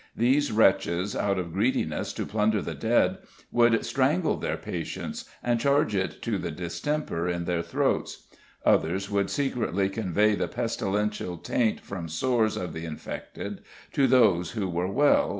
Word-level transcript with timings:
These 0.15 0.51
wretches, 0.51 1.15
out 1.15 1.37
of 1.37 1.53
greediness 1.53 2.11
to 2.13 2.25
plunder 2.25 2.59
the 2.59 2.73
dead, 2.73 3.19
would 3.51 3.85
strangle 3.85 4.35
their 4.35 4.57
patients 4.57 5.25
and 5.43 5.59
charge 5.59 5.93
it 5.93 6.23
to 6.23 6.39
the 6.39 6.49
distemper 6.49 7.29
in 7.29 7.45
their 7.45 7.61
throats; 7.61 8.25
others 8.65 9.11
would 9.11 9.29
secretly 9.29 9.89
convey 9.89 10.33
the 10.33 10.47
pestilential 10.47 11.37
taint 11.37 11.81
from 11.81 12.09
sores 12.09 12.57
of 12.57 12.73
the 12.73 12.83
infected 12.83 13.61
to 13.93 14.07
those 14.07 14.49
who 14.53 14.67
were 14.67 14.87
well," 14.91 15.29
&c. 15.29 15.29